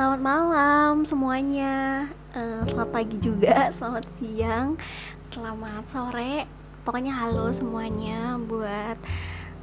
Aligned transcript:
Selamat 0.00 0.24
malam 0.24 1.04
semuanya. 1.04 2.08
Uh, 2.32 2.64
Selamat 2.64 2.88
pagi 2.88 3.20
juga, 3.20 3.68
selamat 3.76 4.08
siang 4.16 4.80
Selamat 5.28 5.84
sore. 5.92 6.48
Pokoknya 6.88 7.12
halo 7.20 7.52
semuanya 7.52 8.40
Buat 8.40 8.96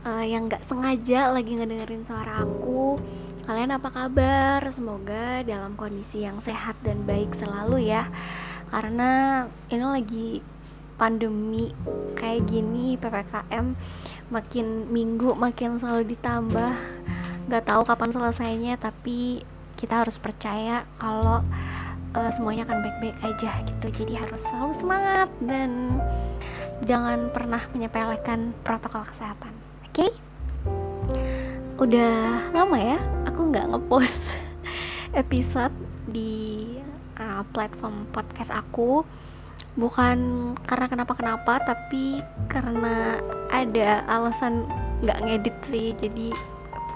uh, 0.06 0.22
yang 0.22 0.46
gak 0.46 0.62
sengaja 0.62 1.34
lagi 1.34 1.58
ngedengerin 1.58 2.06
suara 2.06 2.46
aku. 2.46 3.02
Kalian 3.50 3.82
apa 3.82 3.90
kabar? 3.90 4.62
Semoga 4.70 5.42
dalam 5.42 5.74
kondisi 5.74 6.22
yang 6.22 6.38
sehat 6.38 6.78
dan 6.86 7.02
baik 7.10 7.34
selalu 7.34 7.90
ya. 7.90 8.06
Karena 8.70 9.42
ini 9.74 9.86
lagi 9.90 10.28
pandemi 11.02 11.74
kayak 12.14 12.46
gini 12.46 12.94
PPKM 13.02 13.74
makin 14.30 14.86
minggu 14.94 15.34
makin 15.34 15.82
selalu 15.82 16.14
ditambah. 16.14 16.78
Nggak 17.50 17.74
tahu 17.74 17.82
kapan 17.90 18.14
selesainya 18.14 18.78
tapi 18.78 19.42
kita 19.78 20.04
harus 20.04 20.18
percaya 20.18 20.84
kalau 20.98 21.46
uh, 22.18 22.32
semuanya 22.34 22.66
akan 22.66 22.82
baik-baik 22.82 23.18
aja 23.22 23.52
gitu. 23.64 23.88
Jadi 24.04 24.14
harus 24.18 24.42
selalu 24.42 24.74
semangat 24.82 25.30
dan 25.40 26.02
jangan 26.84 27.30
pernah 27.30 27.62
menyepelekan 27.72 28.58
protokol 28.66 29.06
kesehatan 29.06 29.54
oke? 29.86 29.94
Okay? 29.94 30.12
udah 31.78 32.50
lama 32.58 32.78
ya 32.82 32.98
aku 33.30 33.54
nggak 33.54 33.70
ngepost 33.70 34.18
episode 35.22 35.70
di 36.10 36.66
uh, 37.22 37.46
platform 37.54 38.10
podcast 38.10 38.50
aku. 38.50 39.06
Bukan 39.78 40.18
karena 40.66 40.90
kenapa-kenapa 40.90 41.62
tapi 41.62 42.18
karena 42.50 43.22
ada 43.54 44.02
alasan 44.10 44.66
nggak 45.06 45.22
ngedit 45.22 45.58
sih. 45.70 45.94
Jadi 45.94 46.34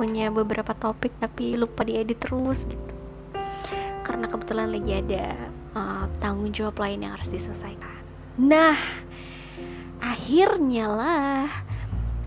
punya 0.01 0.33
beberapa 0.33 0.73
topik 0.73 1.13
tapi 1.21 1.53
lupa 1.53 1.85
diedit 1.85 2.17
terus 2.17 2.65
gitu. 2.65 2.93
Karena 4.01 4.25
kebetulan 4.25 4.73
lagi 4.73 4.97
ada 4.97 5.25
uh, 5.77 6.09
tanggung 6.17 6.49
jawab 6.49 6.81
lain 6.81 7.05
yang 7.05 7.13
harus 7.13 7.29
diselesaikan. 7.29 8.01
Nah 8.41 8.81
akhirnya 10.01 10.89
lah 10.89 11.45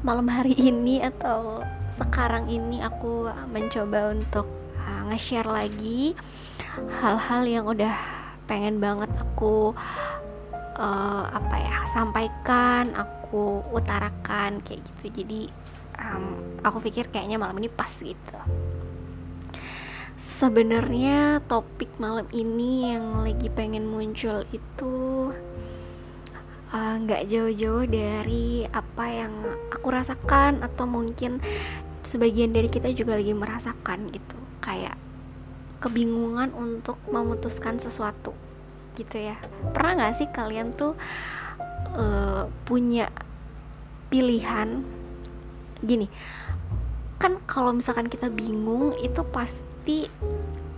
malam 0.06 0.30
hari 0.30 0.54
ini 0.54 1.02
atau 1.02 1.66
sekarang 1.90 2.46
ini 2.46 2.78
aku 2.78 3.26
mencoba 3.50 4.14
untuk 4.14 4.46
uh, 4.78 5.10
nge-share 5.10 5.50
lagi 5.50 6.14
hal-hal 7.02 7.42
yang 7.42 7.66
udah 7.66 7.98
pengen 8.46 8.78
banget 8.78 9.10
aku 9.18 9.74
uh, 10.78 11.24
apa 11.27 11.56
ya 11.58 11.77
sampaikan 11.90 12.94
aku 12.94 13.66
utarakan 13.74 14.62
kayak 14.62 14.78
gitu. 14.94 15.27
Jadi 15.27 15.63
um, 15.98 16.24
aku 16.64 16.80
pikir 16.88 17.10
kayaknya 17.12 17.36
malam 17.36 17.58
ini 17.60 17.68
pas 17.70 17.90
gitu. 18.00 18.38
Sebenarnya 20.14 21.42
topik 21.46 21.94
malam 22.00 22.26
ini 22.34 22.94
yang 22.94 23.22
lagi 23.22 23.48
pengen 23.50 23.86
muncul 23.86 24.42
itu 24.50 24.96
uh, 26.72 26.94
nggak 26.98 27.22
uh, 27.24 27.28
jauh-jauh 27.28 27.86
dari 27.86 28.66
apa 28.70 29.04
yang 29.10 29.32
aku 29.70 29.86
rasakan 29.92 30.64
atau 30.64 30.86
mungkin 30.88 31.38
sebagian 32.06 32.54
dari 32.54 32.70
kita 32.70 32.90
juga 32.94 33.18
lagi 33.18 33.34
merasakan 33.34 34.10
gitu. 34.10 34.38
Kayak 34.64 34.96
kebingungan 35.84 36.50
untuk 36.56 36.96
memutuskan 37.12 37.76
sesuatu 37.76 38.32
gitu 38.96 39.20
ya. 39.20 39.36
Pernah 39.74 39.92
nggak 40.00 40.14
sih 40.16 40.28
kalian 40.32 40.72
tuh 40.72 40.96
uh, 41.94 42.48
punya 42.64 43.10
pilihan 44.08 44.86
gini 45.83 46.06
kan 47.19 47.41
kalau 47.48 47.72
misalkan 47.72 48.11
kita 48.11 48.28
bingung 48.28 48.92
itu 49.00 49.25
pasti 49.33 50.11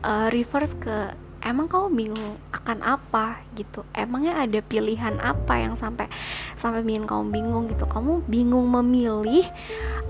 uh, 0.07 0.31
reverse 0.31 0.79
ke 0.79 1.13
emang 1.47 1.71
kamu 1.71 1.89
bingung 1.95 2.35
akan 2.51 2.83
apa? 2.83 3.39
gitu. 3.55 3.87
Emangnya 3.95 4.35
ada 4.43 4.59
pilihan 4.63 5.15
apa 5.23 5.63
yang 5.63 5.79
sampai 5.79 6.11
sampai 6.59 6.83
bikin 6.83 7.07
kamu 7.07 7.31
bingung? 7.31 7.65
gitu. 7.71 7.87
Kamu 7.87 8.27
bingung 8.27 8.67
memilih 8.67 9.47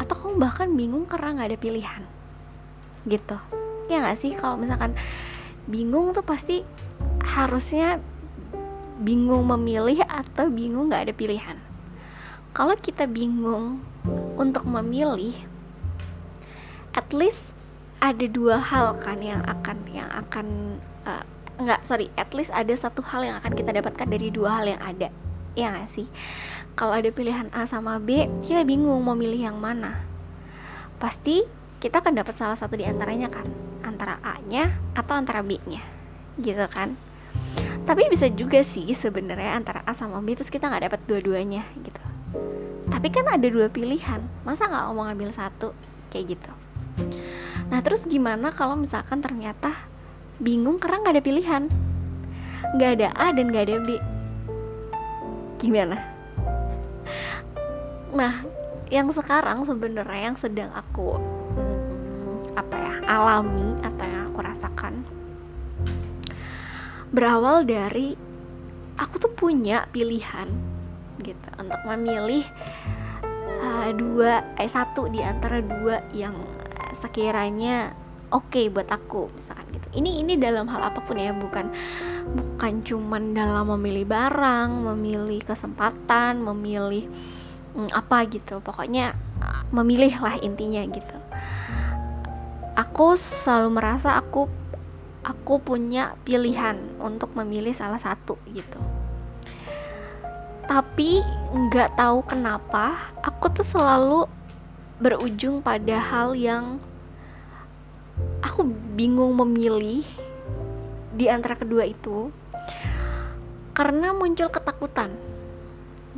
atau 0.00 0.14
kamu 0.16 0.34
bahkan 0.40 0.68
bingung 0.72 1.04
karena 1.04 1.36
nggak 1.36 1.48
ada 1.52 1.60
pilihan? 1.60 2.02
gitu. 3.06 3.38
Ya 3.86 4.02
nggak 4.02 4.18
sih? 4.18 4.34
Kalau 4.34 4.58
misalkan 4.58 4.98
bingung 5.70 6.10
tuh 6.10 6.26
pasti 6.26 6.66
harusnya 7.22 8.02
bingung 8.98 9.46
memilih 9.46 10.02
atau 10.04 10.50
bingung 10.50 10.90
nggak 10.90 11.10
ada 11.10 11.14
pilihan. 11.14 11.56
Kalau 12.50 12.74
kita 12.80 13.06
bingung 13.06 13.78
untuk 14.36 14.64
memilih 14.64 15.34
at 16.96 17.08
least 17.12 17.42
ada 18.00 18.24
dua 18.28 18.60
hal 18.60 18.96
kan 19.00 19.20
yang 19.20 19.40
akan 19.44 19.76
yang 19.92 20.08
akan 20.12 20.78
uh, 21.08 21.24
enggak 21.56 21.80
sorry 21.84 22.12
at 22.16 22.28
least 22.36 22.52
ada 22.52 22.72
satu 22.76 23.00
hal 23.00 23.24
yang 23.24 23.36
akan 23.40 23.52
kita 23.56 23.72
dapatkan 23.72 24.08
dari 24.08 24.28
dua 24.32 24.60
hal 24.60 24.66
yang 24.76 24.82
ada. 24.82 25.08
Ya 25.56 25.72
gak 25.72 25.88
sih? 25.88 26.04
Kalau 26.76 26.92
ada 26.92 27.08
pilihan 27.08 27.48
A 27.56 27.64
sama 27.64 27.96
B 27.96 28.28
kita 28.44 28.64
bingung 28.68 29.00
mau 29.00 29.16
milih 29.16 29.40
yang 29.48 29.56
mana. 29.56 30.04
Pasti 31.00 31.44
kita 31.80 32.04
akan 32.04 32.20
dapat 32.20 32.36
salah 32.36 32.56
satu 32.56 32.76
di 32.76 32.84
antaranya 32.84 33.32
kan? 33.32 33.48
Antara 33.80 34.20
A 34.20 34.36
nya 34.44 34.76
atau 34.92 35.16
antara 35.16 35.40
B 35.40 35.56
nya 35.64 35.80
gitu 36.36 36.64
kan? 36.68 37.00
Tapi 37.88 38.12
bisa 38.12 38.28
juga 38.28 38.60
sih 38.60 38.92
sebenarnya 38.92 39.56
antara 39.56 39.80
A 39.88 39.96
sama 39.96 40.20
B 40.20 40.36
terus 40.36 40.52
kita 40.52 40.68
nggak 40.68 40.92
dapat 40.92 41.00
dua-duanya 41.08 41.64
gitu 41.80 41.95
tapi 43.06 43.22
kan 43.22 43.38
ada 43.38 43.46
dua 43.46 43.70
pilihan. 43.70 44.18
Masa 44.42 44.66
nggak 44.66 44.90
mau 44.90 45.06
ngambil 45.06 45.30
satu? 45.30 45.70
Kayak 46.10 46.34
gitu. 46.34 46.52
Nah 47.70 47.78
terus 47.78 48.02
gimana 48.02 48.50
kalau 48.50 48.74
misalkan 48.74 49.22
ternyata 49.22 49.78
bingung 50.42 50.82
karena 50.82 51.06
nggak 51.06 51.14
ada 51.14 51.22
pilihan? 51.22 51.62
Nggak 52.74 52.90
ada 52.98 53.08
A 53.14 53.30
dan 53.30 53.54
nggak 53.54 53.62
ada 53.62 53.78
B. 53.86 54.02
Gimana? 55.62 55.94
Nah 58.10 58.42
yang 58.90 59.06
sekarang 59.14 59.62
sebenarnya 59.62 60.26
yang 60.26 60.34
sedang 60.34 60.74
aku 60.74 61.14
hmm, 61.14 62.58
apa 62.58 62.74
ya 62.74 62.94
alami 63.06 63.86
atau 63.86 64.02
yang 64.02 64.34
aku 64.34 64.38
rasakan 64.42 65.06
berawal 67.14 67.62
dari 67.62 68.18
aku 68.98 69.14
tuh 69.22 69.30
punya 69.30 69.86
pilihan 69.94 70.50
gitu 71.22 71.48
untuk 71.56 71.80
memilih 71.88 72.44
dua 73.92 74.56
eh 74.56 74.70
satu 74.70 75.10
di 75.10 75.20
antara 75.20 75.60
dua 75.60 76.02
yang 76.14 76.34
sekiranya 76.96 77.92
oke 78.32 78.50
okay 78.50 78.66
buat 78.72 78.88
aku 78.90 79.30
misalkan 79.36 79.66
gitu. 79.76 79.88
Ini 80.02 80.10
ini 80.24 80.34
dalam 80.40 80.66
hal 80.66 80.90
apa 80.90 81.04
pun 81.04 81.20
ya 81.20 81.30
bukan 81.36 81.70
bukan 82.26 82.72
cuman 82.82 83.36
dalam 83.36 83.70
memilih 83.76 84.08
barang 84.08 84.70
memilih 84.94 85.44
kesempatan 85.44 86.42
memilih 86.42 87.06
hmm, 87.76 87.92
apa 87.92 88.26
gitu. 88.26 88.58
Pokoknya 88.64 89.14
memilih 89.70 90.16
lah 90.18 90.40
intinya 90.40 90.82
gitu. 90.88 91.16
Aku 92.76 93.16
selalu 93.16 93.80
merasa 93.80 94.18
aku 94.20 94.48
aku 95.26 95.58
punya 95.58 96.14
pilihan 96.22 96.78
untuk 97.02 97.34
memilih 97.34 97.74
salah 97.74 97.98
satu 97.98 98.38
gitu 98.54 98.78
tapi 100.66 101.22
nggak 101.54 101.94
tahu 101.94 102.26
kenapa 102.26 103.14
aku 103.22 103.46
tuh 103.54 103.66
selalu 103.66 104.26
berujung 104.98 105.62
pada 105.62 106.02
hal 106.02 106.34
yang 106.34 106.82
aku 108.42 108.66
bingung 108.98 109.38
memilih 109.38 110.02
di 111.14 111.30
antara 111.30 111.54
kedua 111.54 111.86
itu. 111.86 112.34
Karena 113.76 114.10
muncul 114.10 114.50
ketakutan 114.50 115.14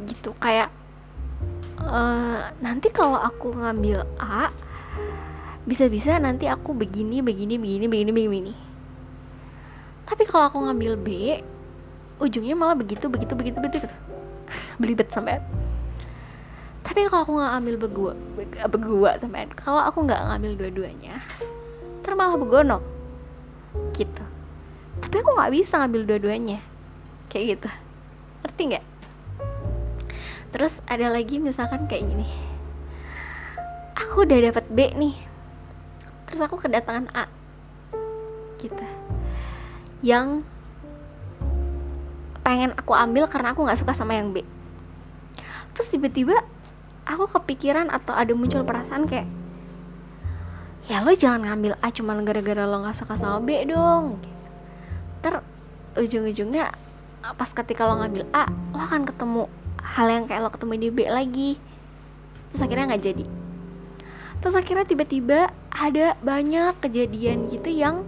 gitu. 0.06 0.32
Kayak 0.40 0.72
uh, 1.82 2.48
nanti 2.64 2.88
kalau 2.88 3.20
aku 3.20 3.52
ngambil 3.52 4.08
A 4.16 4.48
bisa-bisa 5.68 6.16
nanti 6.16 6.48
aku 6.48 6.72
begini 6.72 7.20
begini 7.20 7.60
begini 7.60 7.84
begini 7.84 8.10
begini. 8.14 8.52
Tapi 10.08 10.24
kalau 10.24 10.48
aku 10.48 10.58
ngambil 10.64 10.92
B 10.96 11.08
ujungnya 12.18 12.56
malah 12.56 12.74
begitu 12.74 13.06
begitu 13.12 13.36
begitu 13.36 13.58
begitu 13.60 13.86
belibet 14.78 15.10
sampai 15.10 15.42
tapi 16.86 17.04
kalau 17.10 17.22
aku 17.26 17.32
nggak 17.36 17.54
ambil 17.60 17.74
begua 17.76 18.12
begua 18.70 19.10
sampai 19.20 19.44
kalau 19.58 19.82
aku 19.84 20.08
nggak 20.08 20.24
ngambil 20.24 20.52
dua-duanya 20.56 21.20
ntar 22.08 22.16
malah 22.16 22.40
begonok. 22.40 22.80
Gitu. 23.92 24.24
Tapi 25.04 25.14
aku 25.20 25.30
nggak 25.36 25.52
bisa 25.52 25.76
ngambil 25.76 26.08
dua-duanya. 26.08 26.64
Kayak 27.28 27.44
gitu. 27.60 27.68
Ngerti 28.40 28.62
nggak? 28.72 28.86
Terus 30.56 30.80
ada 30.88 31.12
lagi 31.12 31.36
misalkan 31.36 31.84
kayak 31.84 32.08
gini. 32.08 32.24
Aku 33.92 34.24
udah 34.24 34.40
dapat 34.40 34.64
B 34.72 34.88
nih. 34.96 35.20
Terus 36.32 36.40
aku 36.40 36.56
kedatangan 36.56 37.12
A. 37.12 37.28
Gitu. 38.56 38.88
Yang 40.00 40.48
pengen 42.40 42.72
aku 42.72 42.96
ambil 42.96 43.28
karena 43.28 43.52
aku 43.52 43.68
nggak 43.68 43.84
suka 43.84 43.92
sama 43.92 44.16
yang 44.16 44.32
B 44.32 44.40
terus 45.78 45.94
tiba-tiba 45.94 46.34
aku 47.06 47.30
kepikiran 47.38 47.86
atau 47.86 48.10
ada 48.10 48.34
muncul 48.34 48.66
perasaan 48.66 49.06
kayak 49.06 49.30
ya 50.90 51.06
lo 51.06 51.14
jangan 51.14 51.46
ngambil 51.46 51.78
A 51.78 51.94
cuma 51.94 52.18
gara-gara 52.18 52.66
lo 52.66 52.82
nggak 52.82 52.98
suka 52.98 53.14
sama 53.14 53.38
B 53.46 53.62
dong. 53.70 54.18
Ter 55.22 55.38
ujung-ujungnya 55.94 56.74
pas 57.38 57.50
ketika 57.54 57.86
lo 57.86 58.02
ngambil 58.02 58.26
A 58.34 58.50
lo 58.74 58.82
akan 58.82 59.06
ketemu 59.06 59.46
hal 59.78 60.06
yang 60.10 60.24
kayak 60.26 60.42
lo 60.42 60.50
ketemu 60.50 60.74
di 60.82 60.88
B 60.90 60.98
lagi. 61.06 61.50
Terus 62.50 62.62
akhirnya 62.66 62.84
nggak 62.90 63.04
jadi. 63.14 63.24
Terus 64.42 64.54
akhirnya 64.58 64.82
tiba-tiba 64.82 65.54
ada 65.70 66.18
banyak 66.26 66.74
kejadian 66.82 67.54
gitu 67.54 67.70
yang 67.70 68.02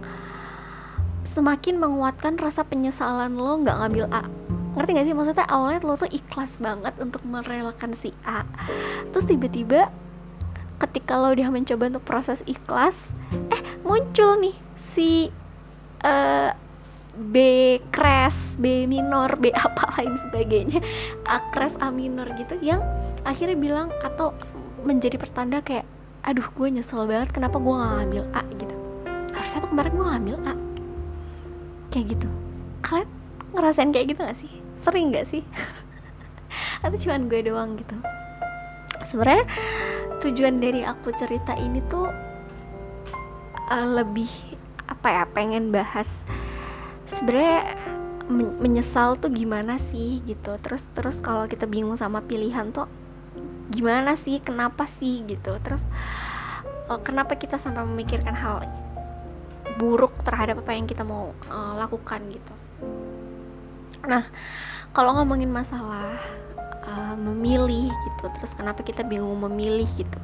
semakin 1.23 1.79
menguatkan 1.79 2.35
rasa 2.35 2.67
penyesalan 2.67 3.31
lo 3.39 3.63
nggak 3.63 3.79
ngambil 3.79 4.05
A 4.11 4.40
ngerti 4.75 4.91
gak 4.95 5.05
sih? 5.07 5.15
Maksudnya 5.15 5.45
awalnya 5.47 5.79
lo 5.83 5.95
tuh 5.99 6.11
ikhlas 6.11 6.55
banget 6.61 6.95
untuk 6.99 7.21
merelakan 7.27 7.91
si 7.97 8.15
A. 8.23 8.43
Terus 9.11 9.25
tiba-tiba 9.27 9.91
ketika 10.79 11.19
lo 11.19 11.35
udah 11.35 11.49
mencoba 11.53 11.93
untuk 11.93 12.05
proses 12.07 12.41
ikhlas 12.49 12.97
eh 13.53 13.61
muncul 13.85 14.41
nih 14.41 14.55
si 14.73 15.29
uh, 16.01 16.51
B 17.11 17.35
crash, 17.91 18.55
B 18.55 18.87
minor, 18.87 19.35
B 19.35 19.51
apa 19.51 19.87
lain 19.99 20.15
sebagainya. 20.23 20.79
A 21.27 21.43
crash, 21.51 21.75
A 21.83 21.91
minor 21.91 22.27
gitu 22.39 22.55
yang 22.63 22.79
akhirnya 23.27 23.59
bilang 23.59 23.89
atau 24.01 24.31
menjadi 24.81 25.19
pertanda 25.19 25.59
kayak 25.61 25.85
aduh 26.21 26.45
gue 26.53 26.67
nyesel 26.69 27.09
banget 27.09 27.33
kenapa 27.33 27.57
gue 27.57 27.73
gak 27.73 27.91
ngambil 27.97 28.23
A? 28.31 28.43
gitu. 28.55 28.75
Harusnya 29.35 29.59
tuh 29.65 29.69
kemarin 29.73 29.91
gue 29.93 30.05
ngambil 30.05 30.37
A. 30.47 30.53
Kayak 31.91 32.05
gitu. 32.15 32.27
Kalian 32.81 33.09
ngerasain 33.51 33.91
kayak 33.91 34.15
gitu 34.15 34.21
gak 34.23 34.39
sih 34.39 34.60
sering 34.81 35.13
gak 35.13 35.27
sih? 35.29 35.45
Atau 36.83 36.97
cuman 36.97 37.29
gue 37.29 37.41
doang 37.45 37.77
gitu? 37.77 37.97
Sebenarnya 39.07 39.45
tujuan 40.21 40.61
dari 40.61 40.81
aku 40.85 41.13
cerita 41.17 41.57
ini 41.57 41.81
tuh 41.89 42.07
uh, 43.69 43.87
lebih 43.87 44.29
apa 44.87 45.07
ya 45.07 45.23
pengen 45.31 45.71
bahas 45.71 46.07
sebenarnya 47.07 47.79
menyesal 48.61 49.19
tuh 49.19 49.31
gimana 49.33 49.75
sih 49.81 50.23
gitu. 50.23 50.55
Terus 50.61 50.87
terus 50.95 51.17
kalau 51.19 51.45
kita 51.45 51.67
bingung 51.67 51.97
sama 51.99 52.23
pilihan 52.23 52.71
tuh 52.71 52.87
gimana 53.71 54.15
sih 54.15 54.39
kenapa 54.39 54.87
sih 54.87 55.23
gitu. 55.27 55.57
Terus 55.63 55.83
uh, 56.87 56.99
kenapa 57.01 57.35
kita 57.35 57.59
sampai 57.59 57.83
memikirkan 57.83 58.35
hal 58.35 58.63
buruk 59.79 60.13
terhadap 60.27 60.61
apa 60.61 60.71
yang 60.75 60.85
kita 60.85 61.01
mau 61.01 61.31
uh, 61.49 61.73
lakukan 61.79 62.21
gitu 62.29 62.53
nah 64.05 64.25
kalau 64.91 65.15
ngomongin 65.15 65.49
masalah 65.49 66.19
uh, 66.83 67.15
memilih 67.15 67.89
gitu 67.89 68.25
terus 68.35 68.51
kenapa 68.57 68.83
kita 68.83 69.05
bingung 69.05 69.39
memilih 69.39 69.87
gitu? 69.95 70.19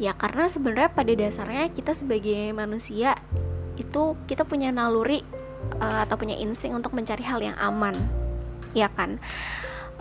Ya 0.00 0.12
karena 0.16 0.48
sebenarnya 0.50 0.90
pada 0.92 1.12
dasarnya 1.14 1.70
kita 1.70 1.94
sebagai 1.94 2.50
manusia 2.52 3.16
itu 3.78 4.18
kita 4.28 4.44
punya 4.44 4.74
naluri 4.74 5.24
uh, 5.80 6.04
atau 6.04 6.18
punya 6.18 6.36
insting 6.36 6.74
untuk 6.76 6.92
mencari 6.92 7.22
hal 7.24 7.40
yang 7.40 7.56
aman 7.56 7.96
ya 8.76 8.92
kan? 8.92 9.16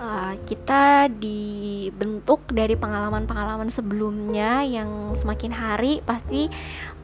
Uh, 0.01 0.33
kita 0.49 1.13
dibentuk 1.13 2.41
dari 2.49 2.73
pengalaman-pengalaman 2.73 3.69
sebelumnya 3.69 4.65
yang 4.65 5.13
semakin 5.13 5.53
hari 5.53 6.01
pasti 6.01 6.49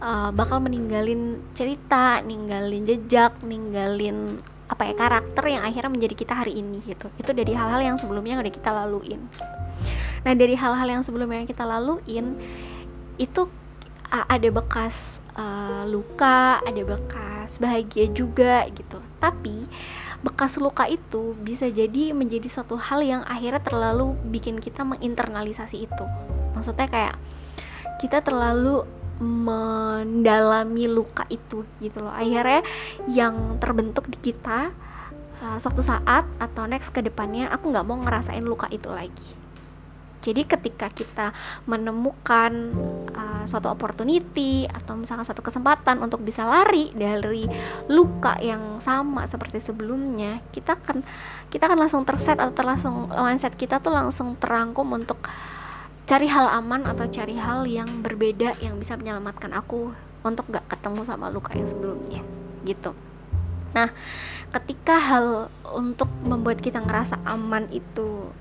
uh, 0.01 0.33
bakal 0.33 0.57
meninggalin 0.65 1.37
cerita, 1.53 2.25
ninggalin 2.25 2.89
jejak, 2.89 3.37
ninggalin 3.45 4.41
apa 4.67 4.83
ya 4.87 4.93
karakter 4.95 5.43
yang 5.47 5.63
akhirnya 5.63 5.91
menjadi 5.91 6.15
kita 6.15 6.33
hari 6.35 6.59
ini 6.59 6.83
gitu. 6.83 7.07
Itu 7.15 7.31
dari 7.31 7.55
hal-hal 7.55 7.81
yang 7.83 7.97
sebelumnya 7.99 8.39
udah 8.39 8.53
kita 8.53 8.69
laluin. 8.71 9.21
Nah 10.27 10.33
dari 10.35 10.55
hal-hal 10.59 10.87
yang 10.87 11.03
sebelumnya 11.03 11.43
yang 11.43 11.49
kita 11.49 11.63
laluin 11.63 12.35
itu 13.17 13.47
ada 14.07 14.49
bekas 14.51 15.19
uh, 15.35 15.83
luka, 15.87 16.63
ada 16.63 16.81
bekas 16.83 17.59
bahagia 17.59 18.11
juga 18.11 18.67
gitu. 18.71 18.99
Tapi 19.19 19.67
bekas 20.25 20.57
luka 20.57 20.89
itu 20.89 21.37
bisa 21.45 21.69
jadi 21.69 22.11
menjadi 22.11 22.49
suatu 22.49 22.75
hal 22.75 23.05
yang 23.05 23.21
akhirnya 23.23 23.61
terlalu 23.61 24.17
bikin 24.33 24.57
kita 24.57 24.81
menginternalisasi 24.81 25.85
itu 25.85 26.05
maksudnya 26.57 26.89
kayak 26.89 27.15
kita 28.01 28.25
terlalu 28.25 28.81
mendalami 29.17 30.85
luka 30.85 31.25
itu 31.29 31.65
gitu 31.81 32.01
loh. 32.01 32.13
Akhirnya 32.13 32.61
yang 33.09 33.57
terbentuk 33.57 34.05
di 34.09 34.17
kita 34.31 34.69
uh, 35.41 35.57
suatu 35.57 35.81
saat 35.81 36.25
atau 36.37 36.63
next 36.69 36.93
ke 36.93 37.01
depannya 37.01 37.49
aku 37.49 37.69
nggak 37.69 37.85
mau 37.85 37.97
ngerasain 38.01 38.45
luka 38.45 38.69
itu 38.69 38.89
lagi. 38.89 39.37
Jadi 40.27 40.43
ketika 40.43 40.91
kita 40.91 41.31
menemukan 41.71 42.51
uh, 43.15 43.47
suatu 43.47 43.71
opportunity 43.71 44.67
atau 44.67 44.99
misalkan 44.99 45.23
satu 45.23 45.39
kesempatan 45.39 46.03
untuk 46.03 46.19
bisa 46.19 46.43
lari 46.43 46.91
dari 46.91 47.47
luka 47.87 48.35
yang 48.43 48.83
sama 48.83 49.23
seperti 49.23 49.63
sebelumnya, 49.63 50.43
kita 50.51 50.75
akan 50.75 50.99
kita 51.47 51.71
akan 51.71 51.79
langsung 51.79 52.03
terset 52.03 52.35
atau 52.43 52.59
langsung 52.59 53.07
mindset 53.07 53.55
kita 53.55 53.79
tuh 53.79 53.95
langsung 53.95 54.35
terangkum 54.35 54.99
untuk 54.99 55.23
cari 56.07 56.27
hal 56.31 56.47
aman 56.55 56.87
atau 56.87 57.05
cari 57.11 57.35
hal 57.35 57.67
yang 57.67 57.99
berbeda 57.99 58.55
yang 58.63 58.79
bisa 58.79 58.95
menyelamatkan 58.95 59.51
aku 59.51 59.91
untuk 60.23 60.47
gak 60.47 60.63
ketemu 60.71 61.03
sama 61.03 61.27
luka 61.27 61.51
yang 61.51 61.67
sebelumnya 61.67 62.23
gitu. 62.63 62.95
Nah, 63.75 63.91
ketika 64.49 64.95
hal 64.97 65.51
untuk 65.75 66.07
membuat 66.23 66.63
kita 66.63 66.79
ngerasa 66.79 67.19
aman 67.27 67.67
itu 67.69 68.31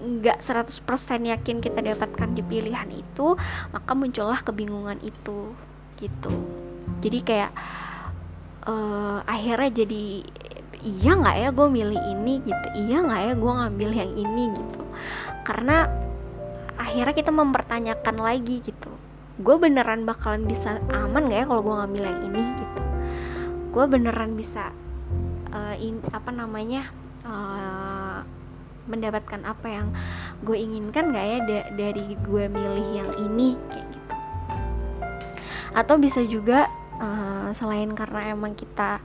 nggak 0.00 0.40
100% 0.40 0.80
yakin 1.28 1.60
kita 1.60 1.84
dapatkan 1.84 2.32
di 2.32 2.40
pilihan 2.40 2.88
itu 2.88 3.36
maka 3.68 3.92
muncullah 3.92 4.40
kebingungan 4.40 4.96
itu 5.04 5.52
gitu. 6.00 6.32
Jadi 7.04 7.18
kayak 7.20 7.52
uh, 8.64 9.20
akhirnya 9.28 9.84
jadi 9.84 10.24
iya 10.80 11.12
nggak 11.20 11.36
ya 11.36 11.48
gue 11.52 11.68
milih 11.68 12.00
ini 12.00 12.34
gitu. 12.40 12.66
Iya 12.88 13.04
nggak 13.04 13.22
ya 13.28 13.32
gue 13.36 13.52
ngambil 13.60 13.90
yang 13.92 14.12
ini 14.16 14.44
gitu. 14.56 14.82
Karena 15.44 15.84
akhirnya 16.80 17.12
kita 17.12 17.28
mempertanyakan 17.28 18.16
lagi 18.16 18.64
gitu. 18.64 18.90
Gue 19.40 19.56
beneran 19.60 20.08
bakalan 20.08 20.48
bisa 20.48 20.80
aman 20.88 21.28
gak 21.28 21.44
ya 21.44 21.46
kalau 21.48 21.60
gue 21.60 21.74
ngambil 21.76 22.02
yang 22.08 22.20
ini 22.32 22.42
gitu? 22.56 22.80
Gue 23.70 23.84
beneran 23.84 24.32
bisa 24.34 24.72
uh, 25.52 25.76
in, 25.76 26.00
apa 26.10 26.32
namanya 26.32 26.88
uh, 27.28 28.24
mendapatkan 28.88 29.44
apa 29.44 29.66
yang 29.68 29.86
gue 30.40 30.56
inginkan 30.56 31.12
gak 31.12 31.26
ya 31.28 31.38
da 31.44 31.58
dari 31.76 32.16
gue 32.16 32.44
milih 32.48 32.88
yang 32.96 33.10
ini 33.20 33.60
kayak 33.68 33.86
gitu. 33.92 34.14
Atau 35.76 35.96
bisa 36.00 36.24
juga 36.24 36.66
uh, 36.96 37.52
selain 37.52 37.92
karena 37.92 38.32
emang 38.32 38.56
kita 38.56 39.04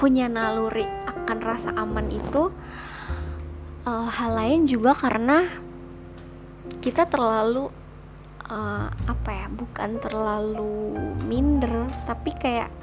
punya 0.00 0.26
naluri 0.26 0.88
akan 1.06 1.38
rasa 1.44 1.70
aman 1.78 2.10
itu 2.10 2.50
uh, 3.86 4.08
hal 4.10 4.34
lain 4.34 4.66
juga 4.66 4.96
karena 4.98 5.46
kita 6.82 7.06
terlalu 7.06 7.70
uh, 8.50 8.90
apa 8.90 9.30
ya 9.30 9.46
bukan 9.48 10.02
terlalu 10.02 10.98
minder 11.22 11.86
tapi 12.04 12.34
kayak 12.34 12.74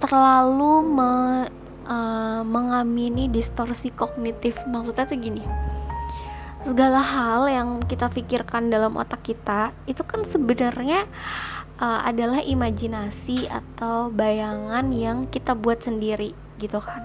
terlalu 0.00 0.82
me 0.82 1.12
uh, 1.86 2.42
mengamini 2.42 3.30
distorsi 3.30 3.94
kognitif. 3.94 4.58
Maksudnya 4.66 5.06
tuh 5.06 5.20
gini 5.20 5.44
segala 6.62 7.02
hal 7.02 7.50
yang 7.50 7.68
kita 7.82 8.06
pikirkan 8.06 8.70
dalam 8.70 8.94
otak 8.94 9.26
kita 9.26 9.74
itu 9.90 10.06
kan 10.06 10.22
sebenarnya 10.30 11.10
uh, 11.82 12.06
adalah 12.06 12.38
imajinasi 12.38 13.50
atau 13.50 14.14
bayangan 14.14 14.86
yang 14.94 15.26
kita 15.26 15.58
buat 15.58 15.82
sendiri 15.82 16.30
gitu 16.62 16.78
kan 16.78 17.02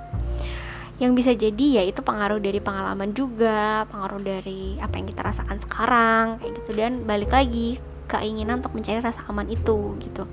yang 0.97 1.13
bisa 1.13 1.33
jadi 1.37 1.81
ya 1.81 1.83
itu 1.85 2.01
pengaruh 2.01 2.41
dari 2.41 2.57
pengalaman 2.57 3.13
juga 3.13 3.85
pengaruh 3.93 4.17
dari 4.17 4.81
apa 4.81 4.97
yang 4.97 5.07
kita 5.13 5.21
rasakan 5.21 5.57
sekarang 5.61 6.25
kayak 6.41 6.53
gitu. 6.63 6.71
Dan 6.73 7.05
balik 7.05 7.29
lagi 7.29 7.77
keinginan 8.09 8.63
untuk 8.63 8.73
mencari 8.73 8.99
rasa 9.03 9.21
aman 9.29 9.45
itu 9.49 9.93
gitu. 10.01 10.25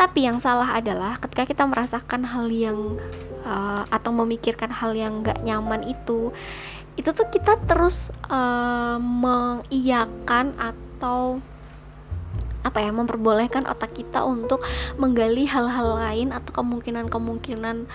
Tapi 0.00 0.24
yang 0.24 0.40
salah 0.40 0.80
adalah 0.80 1.20
ketika 1.20 1.44
kita 1.44 1.68
merasakan 1.68 2.24
hal 2.24 2.48
yang 2.48 2.96
uh, 3.44 3.84
atau 3.92 4.10
memikirkan 4.16 4.72
hal 4.72 4.96
yang 4.96 5.20
gak 5.20 5.44
nyaman 5.44 5.84
itu 5.84 6.32
itu 6.98 7.10
tuh 7.16 7.28
kita 7.32 7.56
terus 7.64 8.12
uh, 8.28 9.00
mengiyakan 9.00 10.52
atau 10.56 11.40
apa 12.60 12.76
ya 12.84 12.92
memperbolehkan 12.92 13.64
otak 13.64 13.96
kita 13.96 14.20
untuk 14.20 14.60
menggali 15.00 15.48
hal-hal 15.48 15.96
lain 15.96 16.28
atau 16.28 16.60
kemungkinan-kemungkinan 16.60 17.88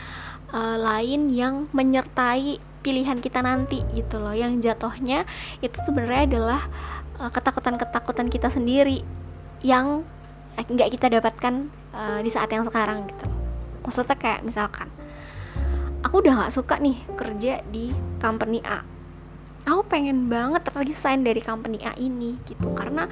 uh, 0.56 0.78
lain 0.80 1.28
yang 1.36 1.68
menyertai 1.76 2.64
pilihan 2.80 3.20
kita 3.20 3.44
nanti 3.44 3.84
gitu 3.92 4.24
loh. 4.24 4.32
Yang 4.32 4.72
jatuhnya 4.72 5.28
itu 5.60 5.76
sebenarnya 5.84 6.24
adalah 6.32 6.62
ketakutan-ketakutan 7.16 8.28
uh, 8.28 8.32
kita 8.32 8.48
sendiri 8.48 9.04
yang 9.60 10.08
nggak 10.56 10.96
kita 10.96 11.12
dapatkan 11.20 11.68
uh, 11.92 12.20
di 12.24 12.32
saat 12.32 12.48
yang 12.56 12.64
sekarang 12.64 13.12
gitu. 13.12 13.26
Maksudnya 13.84 14.16
kayak 14.16 14.42
misalkan 14.48 14.88
aku 16.02 16.24
udah 16.24 16.34
nggak 16.40 16.54
suka 16.56 16.80
nih 16.80 17.04
kerja 17.20 17.60
di 17.68 17.92
company 18.24 18.64
A 18.64 18.95
aku 19.66 19.82
pengen 19.90 20.30
banget 20.30 20.70
resign 20.78 21.26
dari 21.26 21.42
company 21.42 21.82
A 21.82 21.98
ini 21.98 22.38
gitu. 22.46 22.72
Karena 22.78 23.10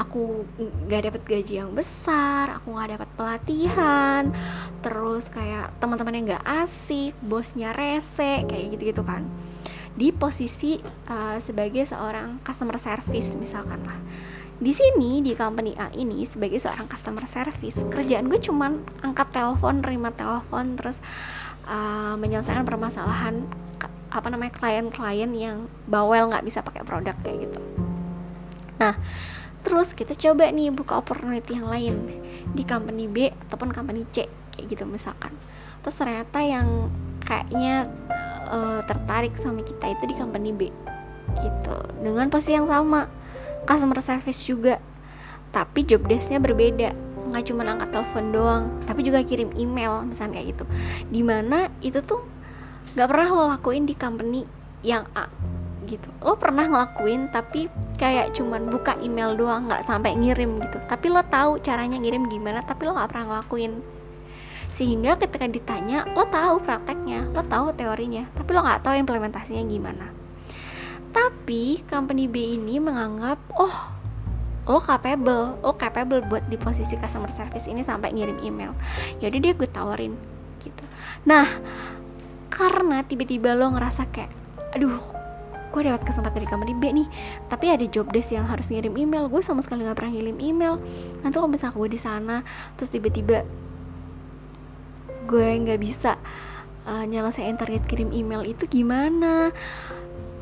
aku 0.00 0.48
nggak 0.88 1.12
dapat 1.12 1.22
gaji 1.28 1.54
yang 1.60 1.72
besar 1.76 2.56
aku 2.56 2.72
nggak 2.72 2.90
dapat 2.96 3.08
pelatihan 3.14 4.22
terus 4.80 5.28
kayak 5.28 5.76
teman-teman 5.76 6.16
yang 6.16 6.24
nggak 6.34 6.46
asik 6.64 7.12
bosnya 7.20 7.76
rese 7.76 8.48
kayak 8.48 8.76
gitu 8.76 8.96
gitu 8.96 9.02
kan. 9.04 9.28
Di 9.94 10.10
posisi 10.16 10.80
uh, 11.12 11.36
sebagai 11.38 11.84
seorang 11.84 12.40
customer 12.40 12.80
service 12.80 13.36
misalkan 13.36 13.84
lah. 13.84 14.00
Di 14.60 14.76
sini 14.76 15.24
di 15.24 15.32
company 15.32 15.72
A 15.80 15.88
ini 15.96 16.28
sebagai 16.28 16.60
seorang 16.60 16.84
customer 16.84 17.24
service 17.24 17.80
kerjaan 17.88 18.28
gue 18.28 18.40
cuman 18.40 18.84
angkat 19.00 19.32
telepon 19.32 19.80
terima 19.80 20.12
telepon 20.12 20.76
terus 20.76 21.00
uh, 21.64 22.12
menyelesaikan 22.20 22.68
permasalahan 22.68 23.48
apa 24.10 24.26
namanya 24.26 24.52
klien-klien 24.58 25.30
yang 25.34 25.58
bawel 25.86 26.30
nggak 26.30 26.42
bisa 26.42 26.60
pakai 26.60 26.82
produk 26.82 27.14
kayak 27.22 27.46
gitu. 27.46 27.60
Nah 28.82 28.98
terus 29.60 29.92
kita 29.92 30.16
coba 30.16 30.48
nih 30.50 30.72
buka 30.72 30.98
opportunity 30.98 31.54
yang 31.54 31.68
lain 31.68 31.94
di 32.56 32.64
company 32.66 33.06
B 33.06 33.30
ataupun 33.46 33.70
company 33.70 34.02
C 34.10 34.26
kayak 34.56 34.66
gitu 34.66 34.84
misalkan. 34.84 35.30
Terus 35.86 35.96
ternyata 35.96 36.38
yang 36.42 36.90
kayaknya 37.22 37.86
uh, 38.50 38.82
tertarik 38.84 39.36
sama 39.38 39.62
kita 39.62 39.94
itu 39.94 40.04
di 40.10 40.14
company 40.18 40.50
B 40.50 40.62
gitu. 41.38 41.76
Dengan 42.02 42.26
posisi 42.26 42.58
yang 42.58 42.66
sama 42.66 43.06
customer 43.64 44.00
service 44.02 44.42
juga. 44.42 44.82
Tapi 45.50 45.82
job 45.82 46.06
desknya 46.06 46.38
berbeda 46.38 46.94
nggak 47.30 47.46
cuma 47.46 47.62
angkat 47.62 47.94
telepon 47.94 48.34
doang 48.34 48.64
tapi 48.90 49.06
juga 49.06 49.22
kirim 49.22 49.54
email 49.54 50.02
misalnya 50.02 50.42
kayak 50.42 50.58
gitu. 50.58 50.64
Di 51.14 51.22
mana 51.22 51.70
itu 51.78 52.02
tuh 52.02 52.39
nggak 52.94 53.08
pernah 53.08 53.28
lo 53.30 53.44
lakuin 53.54 53.84
di 53.86 53.94
company 53.94 54.42
yang 54.82 55.06
A 55.14 55.30
gitu. 55.86 56.10
Lo 56.22 56.38
pernah 56.38 56.70
ngelakuin 56.70 57.34
tapi 57.34 57.66
kayak 57.98 58.38
cuman 58.38 58.70
buka 58.70 58.94
email 59.02 59.34
doang 59.34 59.66
nggak 59.66 59.86
sampai 59.86 60.14
ngirim 60.14 60.62
gitu. 60.62 60.78
Tapi 60.86 61.06
lo 61.10 61.22
tahu 61.26 61.58
caranya 61.62 61.98
ngirim 61.98 62.30
gimana 62.30 62.62
tapi 62.62 62.86
lo 62.86 62.94
nggak 62.94 63.10
pernah 63.10 63.26
ngelakuin. 63.36 63.72
Sehingga 64.70 65.18
ketika 65.18 65.50
ditanya 65.50 66.06
lo 66.14 66.26
tahu 66.30 66.62
prakteknya 66.62 67.26
lo 67.34 67.42
tahu 67.42 67.74
teorinya 67.74 68.26
tapi 68.38 68.50
lo 68.54 68.60
nggak 68.62 68.82
tahu 68.86 68.94
implementasinya 69.02 69.64
gimana. 69.66 70.06
Tapi 71.10 71.82
company 71.90 72.30
B 72.30 72.54
ini 72.54 72.78
menganggap 72.78 73.38
oh 73.58 73.76
lo 74.70 74.78
capable 74.78 75.58
lo 75.58 75.74
capable 75.74 76.22
buat 76.30 76.46
di 76.46 76.54
posisi 76.54 76.94
customer 76.94 77.32
service 77.34 77.66
ini 77.66 77.82
sampai 77.82 78.14
ngirim 78.14 78.38
email. 78.46 78.70
Jadi 79.18 79.36
dia 79.42 79.52
gue 79.58 79.66
tawarin 79.66 80.14
gitu. 80.62 80.84
Nah 81.26 81.48
karena 82.60 83.00
tiba-tiba 83.08 83.56
lo 83.56 83.72
ngerasa 83.72 84.04
kayak 84.12 84.28
aduh 84.76 85.00
gue 85.70 85.80
dapat 85.86 86.02
kesempatan 86.04 86.44
dari 86.44 86.48
company 86.50 86.74
B 86.76 86.92
nih 86.92 87.08
tapi 87.48 87.72
ada 87.72 87.86
job 87.88 88.12
desk 88.12 88.34
yang 88.34 88.44
harus 88.44 88.68
ngirim 88.68 88.92
email 89.00 89.32
gue 89.32 89.40
sama 89.40 89.64
sekali 89.64 89.86
nggak 89.86 89.96
pernah 89.96 90.12
ngirim 90.12 90.36
email. 90.42 90.76
Nanti 91.24 91.34
kalau 91.40 91.48
misalnya 91.48 91.78
gue 91.78 91.88
di 91.88 92.00
sana 92.00 92.36
terus 92.76 92.92
tiba-tiba 92.92 93.48
gue 95.30 95.48
nggak 95.62 95.80
bisa 95.80 96.18
uh, 96.84 97.04
nyelesain 97.06 97.54
target 97.54 97.86
kirim 97.86 98.10
email 98.10 98.42
itu 98.42 98.66
gimana? 98.66 99.54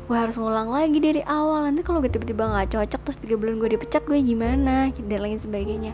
Gue 0.09 0.17
harus 0.17 0.35
ngulang 0.41 0.73
lagi 0.73 0.97
dari 0.97 1.21
awal. 1.21 1.69
Nanti 1.69 1.85
kalau 1.85 2.01
gue 2.01 2.09
tiba-tiba 2.09 2.49
nggak 2.49 2.73
cocok 2.73 3.01
terus 3.05 3.17
tiga 3.21 3.37
bulan 3.37 3.61
gue 3.61 3.69
dipecat 3.77 4.01
gue 4.09 4.17
gimana? 4.17 4.89
Dan 4.97 5.19
lain 5.21 5.37
sebagainya. 5.37 5.93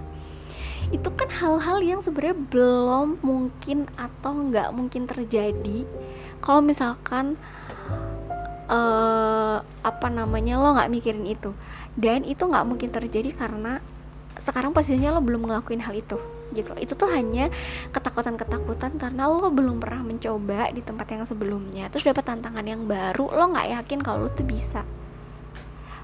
Itu 0.96 1.12
kan 1.12 1.27
hal-hal 1.27 1.84
yang 1.84 2.00
sebenarnya 2.00 2.39
belum 2.55 3.20
mungkin 3.20 3.91
atau 4.00 4.32
nggak 4.32 4.72
mungkin 4.72 5.12
terjadi 5.12 5.84
kalau 6.46 6.62
misalkan 6.62 7.34
uh, 8.70 9.66
apa 9.82 10.08
namanya 10.14 10.62
lo 10.62 10.78
nggak 10.78 10.92
mikirin 10.94 11.25
itu. 11.25 11.52
Dan 11.98 12.22
itu 12.22 12.46
nggak 12.46 12.66
mungkin 12.70 12.94
terjadi 12.94 13.34
karena 13.34 13.82
sekarang 14.38 14.75
posisinya 14.75 15.18
lo 15.18 15.25
belum 15.25 15.50
ngelakuin 15.50 15.82
hal 15.82 15.98
itu 15.98 16.22
gitu. 16.54 16.72
Itu 16.78 16.94
tuh 16.94 17.10
hanya 17.10 17.50
ketakutan-ketakutan 17.90 19.02
karena 19.02 19.25
lo 19.25 19.50
belum 19.50 19.82
pernah 19.82 20.06
mencoba 20.06 20.70
di 20.70 20.86
tempat 20.86 21.08
yang 21.10 21.25
sebelumnya. 21.25 21.90
Terus 21.90 22.06
dapat 22.06 22.30
tantangan 22.30 22.66
yang 22.66 22.86
baru 22.86 23.25
lo 23.25 23.44
nggak 23.50 23.82
yakin 23.82 24.00
kalau 24.06 24.28
lo 24.28 24.30
tuh 24.30 24.46
bisa. 24.46 24.86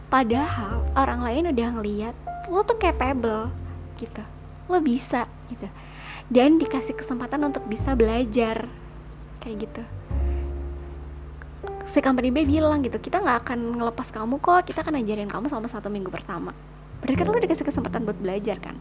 Padahal 0.09 0.83
orang 0.97 1.21
lain 1.23 1.53
udah 1.53 1.67
ngeliat 1.77 2.15
lo 2.49 2.65
tuh 2.65 2.81
capable 2.81 3.53
gitu. 4.01 4.25
Lo 4.65 4.81
bisa 4.81 5.29
gitu. 5.53 5.69
Dan 6.31 6.57
dikasih 6.57 6.95
kesempatan 6.95 7.43
untuk 7.43 7.67
bisa 7.67 7.91
belajar 7.93 8.65
kayak 9.43 9.67
gitu 9.67 9.83
si 11.91 11.99
company 11.99 12.31
B 12.31 12.47
bilang 12.47 12.79
gitu 12.79 12.95
kita 13.03 13.19
nggak 13.19 13.37
akan 13.43 13.59
ngelepas 13.75 14.07
kamu 14.15 14.39
kok 14.39 14.63
kita 14.63 14.79
akan 14.79 15.03
ajarin 15.03 15.27
kamu 15.27 15.51
selama 15.51 15.67
satu 15.67 15.91
minggu 15.91 16.07
pertama. 16.07 16.55
Berarti 17.03 17.15
kan 17.19 17.25
lo 17.27 17.41
dikasih 17.43 17.65
kesempatan 17.67 18.07
buat 18.07 18.15
belajar 18.15 18.57
kan? 18.63 18.79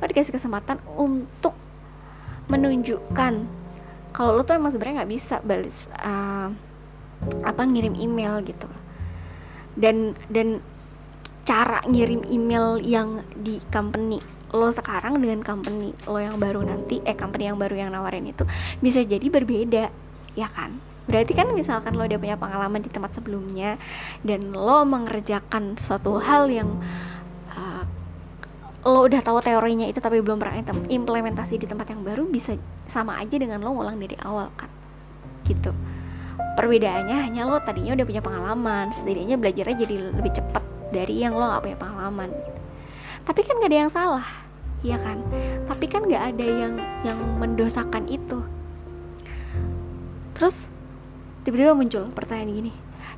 Lo 0.00 0.04
dikasih 0.08 0.32
kesempatan 0.32 0.80
untuk 0.96 1.52
menunjukkan 2.48 3.44
kalau 4.16 4.40
lo 4.40 4.42
tuh 4.48 4.56
emang 4.56 4.72
sebenarnya 4.72 5.04
nggak 5.04 5.12
bisa 5.12 5.36
balas 5.44 5.78
uh, 6.00 6.48
apa 7.44 7.62
ngirim 7.68 7.92
email 7.92 8.40
gitu. 8.40 8.68
Dan 9.76 10.16
dan 10.32 10.64
cara 11.44 11.84
ngirim 11.84 12.24
email 12.32 12.80
yang 12.80 13.20
di 13.36 13.60
company 13.68 14.18
lo 14.56 14.72
sekarang 14.72 15.20
dengan 15.20 15.44
company 15.44 15.92
lo 16.08 16.16
yang 16.16 16.40
baru 16.40 16.64
nanti 16.64 17.04
eh 17.04 17.12
company 17.12 17.52
yang 17.52 17.60
baru 17.60 17.76
yang 17.76 17.90
nawarin 17.92 18.30
itu 18.30 18.46
bisa 18.80 19.02
jadi 19.02 19.26
berbeda 19.26 19.90
ya 20.38 20.48
kan 20.48 20.95
berarti 21.06 21.32
kan 21.38 21.54
misalkan 21.54 21.94
lo 21.94 22.02
udah 22.02 22.18
punya 22.18 22.36
pengalaman 22.38 22.82
di 22.82 22.90
tempat 22.90 23.14
sebelumnya 23.14 23.78
dan 24.26 24.50
lo 24.50 24.82
mengerjakan 24.82 25.78
suatu 25.78 26.18
hal 26.18 26.50
yang 26.50 26.82
uh, 27.54 27.86
lo 28.86 29.06
udah 29.06 29.22
tahu 29.22 29.42
teorinya 29.42 29.86
itu 29.86 29.98
tapi 29.98 30.22
belum 30.22 30.38
pernah 30.38 30.62
implementasi 30.86 31.58
di 31.58 31.66
tempat 31.66 31.90
yang 31.90 32.06
baru 32.06 32.26
bisa 32.26 32.54
sama 32.86 33.18
aja 33.18 33.34
dengan 33.38 33.62
lo 33.62 33.74
ngulang 33.74 33.98
dari 33.98 34.14
awal 34.22 34.50
kan? 34.54 34.70
Gitu. 35.42 35.74
Perbedaannya 36.58 37.16
hanya 37.18 37.50
lo 37.50 37.58
tadinya 37.62 37.98
udah 37.98 38.06
punya 38.06 38.22
pengalaman 38.22 38.94
setidaknya 38.94 39.36
belajarnya 39.38 39.76
jadi 39.82 39.94
lebih 40.14 40.32
cepat 40.38 40.64
dari 40.94 41.22
yang 41.22 41.34
lo 41.34 41.50
gak 41.50 41.66
punya 41.66 41.78
pengalaman. 41.78 42.30
Tapi 43.26 43.40
kan 43.42 43.58
gak 43.58 43.70
ada 43.70 43.78
yang 43.86 43.92
salah 43.92 44.26
ya 44.86 44.98
kan? 45.02 45.18
Tapi 45.66 45.86
kan 45.90 46.06
gak 46.06 46.34
ada 46.34 46.46
yang 46.46 46.74
yang 47.02 47.18
mendosakan 47.42 48.06
itu. 48.06 48.38
Terus 50.38 50.54
tiba-tiba 51.46 51.78
muncul 51.78 52.10
pertanyaan 52.10 52.50
gini 52.50 52.72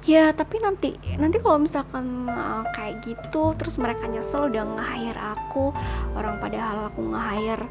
ya 0.04 0.30
tapi 0.37 0.61
nanti 0.61 0.94
nanti 1.16 1.40
kalau 1.40 1.58
misalkan 1.58 2.28
uh, 2.28 2.62
kayak 2.76 3.02
gitu 3.02 3.56
terus 3.56 3.80
mereka 3.80 4.04
nyesel 4.06 4.52
udah 4.52 4.62
nge-hire 4.76 5.16
aku 5.16 5.73
orang 6.14 6.37
padahal 6.38 6.92
aku 6.92 7.02
nge-hire 7.08 7.66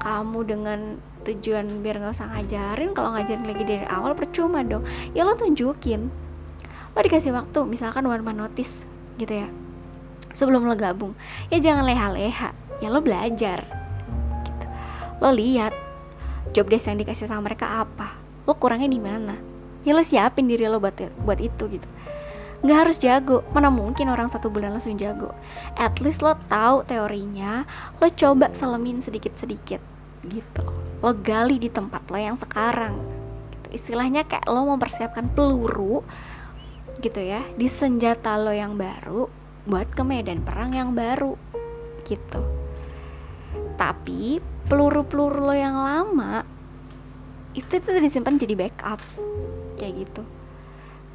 kamu 0.00 0.40
dengan 0.48 0.80
tujuan 1.28 1.84
biar 1.84 2.00
nggak 2.00 2.16
usah 2.16 2.32
ngajarin 2.32 2.96
kalau 2.96 3.12
ngajarin 3.12 3.44
lagi 3.44 3.64
dari 3.68 3.84
awal 3.84 4.16
percuma 4.16 4.64
dong. 4.64 4.80
Ya 5.12 5.28
lo 5.28 5.36
tunjukin. 5.36 6.08
Lo 6.96 6.98
dikasih 7.04 7.36
waktu 7.36 7.68
misalkan 7.68 8.08
one 8.08 8.24
man 8.24 8.40
notice 8.40 8.82
gitu 9.20 9.44
ya 9.44 9.48
sebelum 10.32 10.64
lo 10.64 10.72
gabung. 10.72 11.12
Ya 11.52 11.60
jangan 11.60 11.84
leha-leha. 11.84 12.56
Ya 12.80 12.88
lo 12.88 13.04
belajar 13.04 13.68
gitu. 14.48 14.66
lo 15.20 15.36
lihat 15.36 15.76
job 16.56 16.64
desk 16.72 16.88
yang 16.88 16.96
dikasih 16.96 17.28
sama 17.28 17.52
mereka 17.52 17.84
apa 17.84 18.16
lo 18.48 18.56
kurangnya 18.56 18.88
di 18.88 18.96
mana 18.96 19.49
ya 19.86 19.92
lo 19.96 20.04
siapin 20.04 20.46
diri 20.50 20.68
lo 20.68 20.82
buat 20.82 20.96
buat 21.24 21.40
itu 21.40 21.64
gitu. 21.70 21.88
Nggak 22.60 22.78
harus 22.78 22.96
jago. 23.00 23.40
Mana 23.56 23.72
mungkin 23.72 24.12
orang 24.12 24.28
satu 24.28 24.52
bulan 24.52 24.76
langsung 24.76 25.00
jago. 25.00 25.32
At 25.80 25.96
least 26.04 26.20
lo 26.20 26.36
tahu 26.52 26.84
teorinya. 26.84 27.64
Lo 27.96 28.06
coba 28.12 28.52
selemin 28.52 29.00
sedikit 29.00 29.32
sedikit 29.40 29.80
gitu. 30.28 30.64
Lo 31.00 31.16
gali 31.16 31.56
di 31.56 31.72
tempat 31.72 32.04
lo 32.12 32.20
yang 32.20 32.36
sekarang 32.36 33.00
gitu. 33.56 33.68
istilahnya 33.72 34.28
kayak 34.28 34.44
lo 34.44 34.68
mempersiapkan 34.68 35.32
peluru 35.32 36.04
gitu 37.00 37.20
ya 37.22 37.40
di 37.56 37.64
senjata 37.64 38.36
lo 38.36 38.52
yang 38.52 38.76
baru 38.76 39.24
buat 39.64 39.88
ke 39.96 40.04
medan 40.04 40.44
perang 40.44 40.76
yang 40.76 40.92
baru 40.92 41.40
gitu. 42.04 42.44
Tapi 43.80 44.44
peluru-peluru 44.68 45.48
lo 45.48 45.56
yang 45.56 45.80
lama 45.80 46.44
itu 47.56 47.80
tuh 47.80 47.98
disimpan 47.98 48.36
jadi 48.36 48.54
backup 48.54 49.00
kayak 49.80 50.04
gitu. 50.04 50.22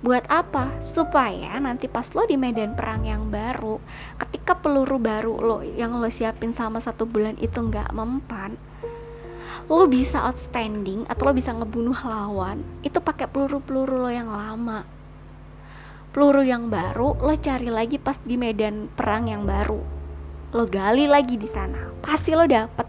Buat 0.01 0.25
apa? 0.29 0.81
Supaya 0.81 1.57
nanti 1.61 1.85
pas 1.89 2.09
lo 2.13 2.25
di 2.25 2.37
medan 2.37 2.73
perang 2.73 3.05
yang 3.05 3.29
baru 3.29 3.77
ketika 4.21 4.57
peluru 4.57 5.01
baru 5.01 5.33
lo 5.41 5.57
yang 5.65 5.97
lo 5.97 6.09
siapin 6.13 6.53
sama 6.53 6.77
satu 6.77 7.09
bulan 7.09 7.33
itu 7.41 7.57
nggak 7.57 7.89
mempan 7.89 8.53
lo 9.65 9.89
bisa 9.89 10.21
outstanding 10.29 11.09
atau 11.09 11.25
lo 11.25 11.33
bisa 11.33 11.49
ngebunuh 11.49 11.97
lawan 12.05 12.61
itu 12.85 13.01
pakai 13.01 13.25
peluru-peluru 13.25 14.05
lo 14.05 14.11
yang 14.13 14.29
lama. 14.29 14.85
Peluru 16.13 16.45
yang 16.45 16.69
baru 16.69 17.17
lo 17.17 17.33
cari 17.41 17.73
lagi 17.73 17.97
pas 17.97 18.21
di 18.21 18.37
medan 18.37 18.91
perang 18.93 19.25
yang 19.25 19.41
baru. 19.41 19.81
Lo 20.53 20.63
gali 20.69 21.09
lagi 21.09 21.33
di 21.33 21.49
sana 21.49 21.89
pasti 21.97 22.29
lo 22.37 22.45
dapet. 22.45 22.85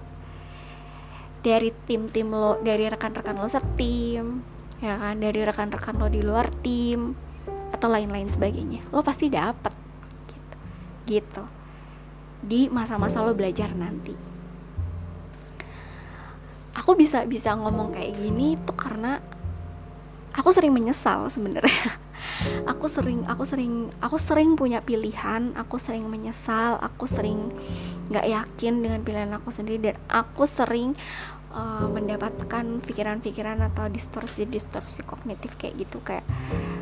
Dari 1.40 1.73
tim-tim 1.88 2.28
lo 2.28 2.61
dari 2.61 2.85
rekan-rekan 2.92 3.40
lo 3.40 3.49
setim 3.49 4.56
ya 4.80 5.00
kan 5.00 5.16
dari 5.21 5.40
rekan-rekan 5.40 5.97
lo 5.97 6.09
di 6.12 6.21
luar 6.21 6.52
tim 6.61 7.16
atau 7.73 7.88
lain-lain 7.88 8.28
sebagainya. 8.28 8.85
Lo 8.92 9.00
pasti 9.00 9.33
dapet 9.33 9.73
gitu. 10.28 10.56
Gitu 11.06 11.45
di 12.47 12.71
masa-masa 12.71 13.26
lo 13.26 13.35
belajar 13.35 13.75
nanti. 13.75 14.14
Aku 16.78 16.95
bisa 16.95 17.26
bisa 17.26 17.56
ngomong 17.59 17.90
kayak 17.90 18.14
gini 18.14 18.54
tuh 18.62 18.76
karena 18.78 19.18
aku 20.37 20.54
sering 20.54 20.71
menyesal 20.71 21.26
sebenarnya. 21.33 21.99
Aku 22.73 22.90
sering 22.90 23.23
aku 23.28 23.45
sering 23.47 23.92
aku 24.02 24.18
sering 24.18 24.59
punya 24.59 24.83
pilihan 24.83 25.54
aku 25.54 25.78
sering 25.78 26.09
menyesal 26.11 26.80
aku 26.80 27.06
sering 27.06 27.54
nggak 28.11 28.26
yakin 28.26 28.83
dengan 28.83 29.00
pilihan 29.04 29.30
aku 29.37 29.52
sendiri 29.54 29.92
dan 29.92 29.97
aku 30.11 30.49
sering 30.49 30.99
uh, 31.53 31.87
mendapatkan 31.91 32.81
pikiran-pikiran 32.83 33.62
atau 33.73 33.87
distorsi-distorsi 33.91 35.07
kognitif 35.07 35.55
kayak 35.61 35.87
gitu 35.87 35.99
kayak 36.03 36.25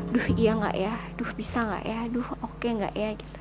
duh 0.09 0.25
iya 0.37 0.55
nggak 0.55 0.75
ya? 0.79 0.95
Duh 1.19 1.31
bisa 1.35 1.65
nggak 1.65 1.83
ya? 1.83 1.99
Duh 2.07 2.27
oke 2.39 2.55
okay 2.55 2.71
nggak 2.73 2.93
ya? 2.95 3.09
Gitu. 3.19 3.39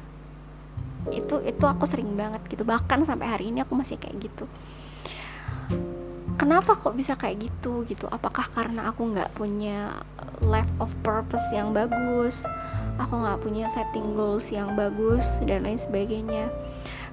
Itu 1.15 1.35
itu 1.45 1.65
aku 1.65 1.85
sering 1.87 2.13
banget 2.19 2.43
gitu. 2.51 2.67
Bahkan 2.67 3.07
sampai 3.07 3.27
hari 3.31 3.55
ini 3.55 3.63
aku 3.63 3.79
masih 3.79 3.97
kayak 3.97 4.19
gitu. 4.19 4.45
Kenapa 6.35 6.75
kok 6.75 6.99
bisa 6.99 7.15
kayak 7.15 7.47
gitu 7.47 7.87
gitu? 7.87 8.11
Apakah 8.11 8.51
karena 8.51 8.91
aku 8.91 9.07
nggak 9.15 9.39
punya 9.39 10.03
life 10.43 10.69
of 10.83 10.91
purpose 11.07 11.47
yang 11.55 11.71
bagus? 11.71 12.43
Aku 12.99 13.23
nggak 13.23 13.39
punya 13.43 13.71
setting 13.71 14.19
goals 14.19 14.51
yang 14.51 14.75
bagus 14.75 15.39
dan 15.47 15.63
lain 15.63 15.79
sebagainya. 15.79 16.51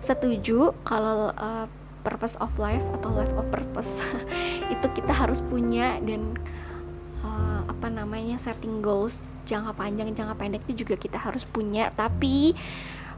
Setuju 0.01 0.73
kalau 0.81 1.29
uh, 1.37 1.69
purpose 2.01 2.35
of 2.41 2.49
life 2.57 2.83
atau 2.99 3.09
life 3.13 3.33
of 3.37 3.47
purpose. 3.49 3.91
Itu 4.73 4.89
kita 4.93 5.13
harus 5.13 5.39
punya 5.41 5.97
dan 6.03 6.37
uh, 7.25 7.65
apa 7.69 7.87
namanya 7.87 8.37
setting 8.41 8.81
goals 8.81 9.21
jangka 9.45 9.73
panjang 9.73 10.13
jangka 10.13 10.37
pendek 10.37 10.61
itu 10.69 10.85
juga 10.85 10.95
kita 10.97 11.17
harus 11.17 11.43
punya. 11.43 11.89
Tapi 11.93 12.53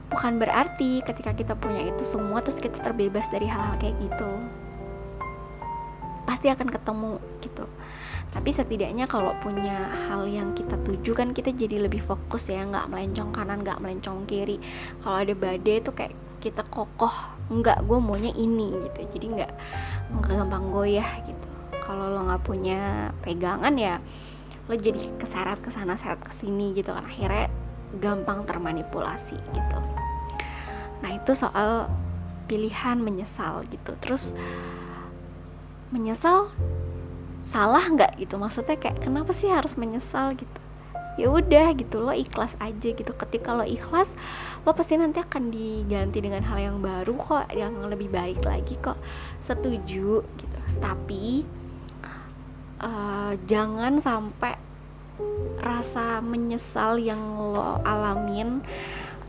bukan 0.07 0.39
berarti 0.39 1.03
ketika 1.03 1.31
kita 1.33 1.53
punya 1.57 1.89
itu 1.89 2.03
semua 2.05 2.39
terus 2.43 2.59
kita 2.59 2.79
terbebas 2.79 3.27
dari 3.31 3.47
hal-hal 3.47 3.75
kayak 3.79 3.95
gitu. 3.99 4.31
Pasti 6.23 6.47
akan 6.47 6.67
ketemu 6.71 7.13
gitu. 7.43 7.65
Tapi 8.33 8.49
setidaknya 8.49 9.05
kalau 9.05 9.37
punya 9.45 9.93
hal 10.09 10.25
yang 10.25 10.57
kita 10.57 10.73
tuju 10.81 11.13
kan 11.13 11.37
kita 11.37 11.53
jadi 11.53 11.85
lebih 11.85 12.01
fokus 12.01 12.49
ya 12.49 12.65
nggak 12.65 12.89
melencong 12.89 13.29
kanan 13.29 13.61
nggak 13.61 13.77
melencong 13.77 14.25
kiri. 14.25 14.57
Kalau 15.05 15.17
ada 15.21 15.33
badai 15.37 15.83
itu 15.83 15.91
kayak 15.93 16.13
kita 16.41 16.65
kokoh 16.67 17.13
nggak 17.51 17.83
gue 17.83 17.97
maunya 17.99 18.31
ini 18.35 18.75
gitu. 18.77 18.99
Jadi 19.19 19.25
nggak 19.39 19.51
nggak 20.13 20.33
gampang 20.37 20.71
goyah 20.71 21.09
gitu. 21.27 21.49
Kalau 21.83 22.15
lo 22.15 22.27
nggak 22.29 22.43
punya 22.47 23.11
pegangan 23.25 23.75
ya 23.75 23.99
lo 24.71 24.79
jadi 24.79 25.11
keseret 25.19 25.59
ke 25.59 25.67
sana 25.67 25.99
seret 25.99 26.23
ke 26.23 26.31
sini 26.39 26.71
gitu 26.71 26.95
kan. 26.95 27.03
Akhirnya 27.03 27.51
gampang 27.99 28.47
termanipulasi 28.47 29.35
gitu. 29.35 29.79
Nah 31.03 31.11
itu 31.11 31.35
soal 31.35 31.91
pilihan 32.47 32.99
menyesal 33.03 33.67
gitu. 33.67 33.93
Terus 33.99 34.31
menyesal 35.91 36.47
salah 37.51 37.83
nggak 37.83 38.17
gitu? 38.23 38.39
Maksudnya 38.39 38.79
kayak 38.79 39.03
kenapa 39.03 39.35
sih 39.35 39.51
harus 39.51 39.75
menyesal 39.75 40.33
gitu? 40.33 40.59
Ya 41.13 41.29
udah 41.29 41.77
gitu 41.77 42.01
lo 42.01 42.15
ikhlas 42.15 42.57
aja 42.57 42.89
gitu. 42.89 43.11
Ketika 43.13 43.53
lo 43.53 43.67
ikhlas 43.67 44.09
lo 44.63 44.71
pasti 44.71 44.95
nanti 44.95 45.19
akan 45.19 45.51
diganti 45.51 46.23
dengan 46.23 46.43
hal 46.47 46.59
yang 46.71 46.77
baru 46.79 47.13
kok 47.19 47.51
yang 47.51 47.83
lebih 47.83 48.07
baik 48.07 48.39
lagi 48.47 48.79
kok. 48.79 48.95
Setuju 49.43 50.23
gitu. 50.23 50.57
Tapi 50.79 51.43
uh, 52.79 53.35
jangan 53.43 53.99
sampai 53.99 54.55
rasa 55.59 56.23
menyesal 56.23 56.97
yang 56.97 57.19
lo 57.53 57.83
alamin 57.83 58.63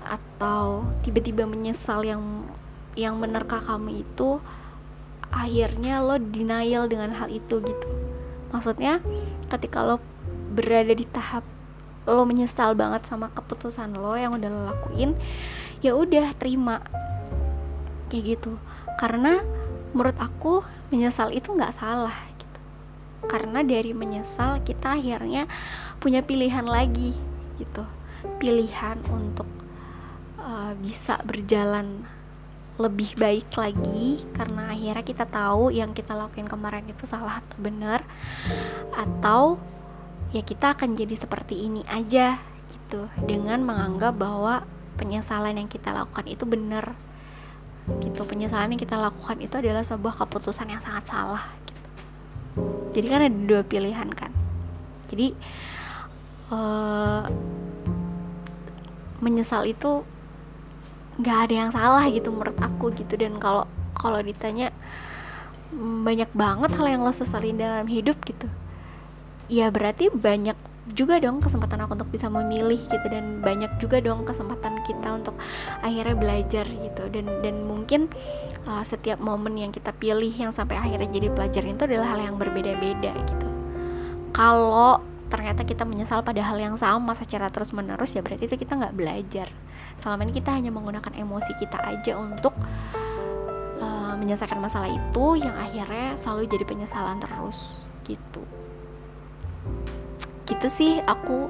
atau 0.05 0.85
tiba-tiba 1.03 1.49
menyesal 1.49 2.05
yang 2.05 2.23
yang 2.95 3.19
menerka 3.19 3.59
kamu 3.59 4.07
itu 4.07 4.39
akhirnya 5.35 5.99
lo 5.99 6.17
denial 6.19 6.87
dengan 6.87 7.11
hal 7.11 7.27
itu 7.27 7.59
gitu. 7.59 7.89
Maksudnya 8.55 9.03
ketika 9.51 9.83
lo 9.83 9.99
berada 10.55 10.95
di 10.95 11.03
tahap 11.11 11.43
lo 12.05 12.23
menyesal 12.29 12.77
banget 12.77 13.09
sama 13.09 13.33
keputusan 13.33 13.97
lo 13.97 14.13
yang 14.17 14.37
udah 14.37 14.49
lo 14.49 14.61
lakuin 14.73 15.17
ya 15.85 15.93
udah 15.93 16.33
terima. 16.37 16.81
Kayak 18.09 18.39
gitu. 18.39 18.53
Karena 18.97 19.41
menurut 19.93 20.17
aku 20.17 20.65
menyesal 20.89 21.33
itu 21.33 21.53
nggak 21.53 21.77
salah 21.77 22.15
gitu. 22.41 22.61
Karena 23.29 23.61
dari 23.61 23.93
menyesal 23.93 24.65
kita 24.65 24.97
akhirnya 24.97 25.45
punya 26.01 26.25
pilihan 26.25 26.65
lagi 26.65 27.13
gitu. 27.61 27.85
Pilihan 28.41 29.01
untuk 29.13 29.49
uh, 30.41 30.73
bisa 30.81 31.21
berjalan 31.25 32.05
lebih 32.75 33.15
baik 33.15 33.55
lagi 33.55 34.27
karena 34.35 34.75
akhirnya 34.75 35.05
kita 35.07 35.25
tahu 35.31 35.71
yang 35.71 35.95
kita 35.95 36.11
lakuin 36.11 36.51
kemarin 36.51 36.83
itu 36.91 37.07
salah 37.07 37.39
atau 37.39 37.59
benar 37.63 38.03
atau 38.91 39.63
ya 40.35 40.43
kita 40.43 40.75
akan 40.75 40.99
jadi 40.99 41.15
seperti 41.15 41.55
ini 41.71 41.87
aja 41.87 42.43
gitu. 42.67 43.07
Dengan 43.23 43.63
menganggap 43.63 44.19
bahwa 44.19 44.67
penyesalan 44.99 45.55
yang 45.55 45.71
kita 45.71 45.95
lakukan 45.95 46.27
itu 46.27 46.43
benar. 46.43 46.99
Gitu 48.03 48.19
penyesalan 48.27 48.75
yang 48.75 48.83
kita 48.83 48.99
lakukan 48.99 49.39
itu 49.39 49.55
adalah 49.63 49.87
sebuah 49.87 50.19
keputusan 50.27 50.67
yang 50.75 50.83
sangat 50.83 51.05
salah 51.07 51.45
gitu. 51.69 51.81
jadi 52.97 53.07
kan 53.11 53.21
ada 53.23 53.39
dua 53.47 53.63
pilihan 53.63 54.09
kan. 54.11 54.35
Jadi 55.07 55.39
uh, 56.51 57.29
menyesal 59.23 59.71
itu 59.71 60.03
nggak 61.15 61.39
ada 61.47 61.55
yang 61.55 61.71
salah 61.71 62.05
gitu 62.11 62.35
menurut 62.35 62.59
aku 62.59 62.91
gitu. 62.99 63.15
Dan 63.15 63.39
kalau 63.39 63.71
kalau 63.95 64.19
ditanya 64.19 64.75
mm, 65.71 66.03
banyak 66.03 66.31
banget 66.35 66.71
hal 66.75 66.87
yang 66.91 67.07
lo 67.07 67.13
sesalin 67.15 67.61
dalam 67.61 67.87
hidup 67.87 68.19
gitu 68.25 68.51
ya 69.49 69.69
berarti 69.69 70.09
banyak 70.09 70.57
juga 70.93 71.17
dong 71.17 71.41
kesempatan 71.41 71.81
aku 71.81 71.97
untuk 71.97 72.13
bisa 72.13 72.29
memilih 72.29 72.77
gitu 72.77 73.07
dan 73.09 73.41
banyak 73.41 73.73
juga 73.81 74.05
dong 74.05 74.29
kesempatan 74.29 74.85
kita 74.85 75.17
untuk 75.17 75.33
akhirnya 75.81 76.13
belajar 76.13 76.69
gitu. 76.69 77.09
Dan 77.09 77.41
dan 77.41 77.65
mungkin 77.65 78.13
uh, 78.69 78.85
setiap 78.85 79.17
momen 79.17 79.57
yang 79.57 79.73
kita 79.73 79.97
pilih 79.97 80.29
yang 80.29 80.53
sampai 80.53 80.77
akhirnya 80.77 81.09
jadi 81.09 81.33
pelajaran 81.33 81.73
itu 81.81 81.85
adalah 81.89 82.09
hal 82.13 82.21
yang 82.21 82.37
berbeda-beda 82.37 83.17
gitu. 83.17 83.49
Kalau 84.37 85.01
ternyata 85.33 85.65
kita 85.65 85.89
menyesal 85.89 86.21
pada 86.21 86.45
hal 86.45 86.61
yang 86.61 86.77
sama 86.77 87.17
secara 87.17 87.49
terus 87.49 87.73
menerus 87.73 88.13
ya 88.13 88.21
berarti 88.21 88.45
itu 88.45 88.61
kita 88.61 88.77
nggak 88.77 88.93
belajar. 88.93 89.49
Selama 89.97 90.29
ini 90.29 90.37
kita 90.37 90.53
hanya 90.53 90.69
menggunakan 90.69 91.17
emosi 91.17 91.57
kita 91.57 91.81
aja 91.81 92.21
untuk 92.21 92.53
uh, 93.81 94.15
menyelesaikan 94.21 94.61
masalah 94.61 94.93
itu 94.93 95.41
yang 95.41 95.57
akhirnya 95.57 96.13
selalu 96.21 96.45
jadi 96.45 96.65
penyesalan 96.69 97.25
terus 97.25 97.89
gitu 98.05 98.45
gitu 100.45 100.69
sih 100.69 100.93
aku 101.05 101.49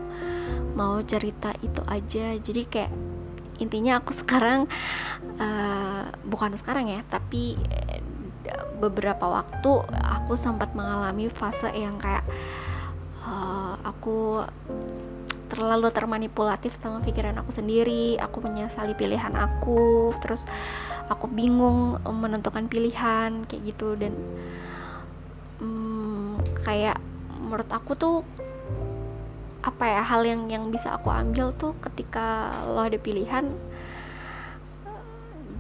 mau 0.75 0.99
cerita 1.07 1.55
itu 1.63 1.83
aja. 1.87 2.35
Jadi 2.39 2.63
kayak 2.67 2.93
intinya 3.63 4.03
aku 4.03 4.11
sekarang 4.21 4.67
uh, 5.39 6.11
bukan 6.27 6.59
sekarang 6.59 6.91
ya 6.91 7.07
tapi 7.07 7.55
eh, 7.71 8.03
beberapa 8.83 9.23
waktu 9.31 9.73
aku 9.95 10.35
sempat 10.35 10.75
mengalami 10.75 11.31
fase 11.31 11.71
yang 11.71 11.97
kayak 12.03 12.27
uh, 13.23 13.79
aku 13.87 14.43
terlalu 15.47 15.87
termanipulatif 15.95 16.75
sama 16.83 16.99
pikiran 16.99 17.39
aku 17.39 17.55
sendiri 17.55 18.19
aku 18.19 18.43
menyesali 18.43 18.97
pilihan 18.99 19.31
aku 19.39 20.11
terus 20.19 20.43
aku 21.09 21.29
bingung 21.29 22.01
menentukan 22.05 22.67
pilihan 22.69 23.45
kayak 23.49 23.63
gitu. 23.75 23.97
Dan 23.97 24.13
hmm, 25.61 26.41
kayak 26.65 26.99
menurut 27.41 27.69
aku 27.69 27.93
tuh 27.95 28.17
apa 29.65 29.85
ya 29.89 30.03
hal 30.05 30.29
yang 30.29 30.53
yang 30.53 30.69
bisa 30.69 30.93
aku 30.93 31.09
ambil 31.09 31.57
tuh 31.57 31.73
ketika 31.81 32.53
lo 32.69 32.85
ada 32.85 33.01
pilihan 33.01 33.49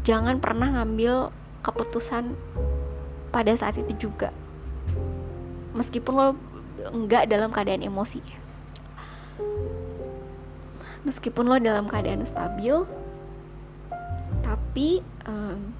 jangan 0.05 0.37
pernah 0.45 0.69
ngambil 0.77 1.33
keputusan 1.65 2.37
pada 3.33 3.57
saat 3.57 3.81
itu 3.81 4.07
juga. 4.07 4.29
Meskipun 5.73 6.13
lo 6.13 6.27
enggak 6.93 7.33
dalam 7.33 7.49
keadaan 7.49 7.81
emosi. 7.81 8.21
Meskipun 11.09 11.49
lo 11.49 11.57
dalam 11.57 11.89
keadaan 11.89 12.29
stabil 12.29 12.85
tapi 14.45 15.01
um, 15.25 15.73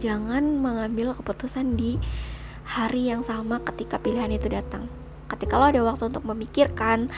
jangan 0.00 0.64
mengambil 0.64 1.12
keputusan 1.12 1.76
di 1.76 2.00
hari 2.64 3.12
yang 3.12 3.20
sama 3.20 3.60
ketika 3.60 4.00
pilihan 4.00 4.32
itu 4.32 4.48
datang 4.48 4.88
ketika 5.36 5.60
lo 5.60 5.68
ada 5.68 5.84
waktu 5.84 6.08
untuk 6.08 6.24
memikirkan 6.24 7.12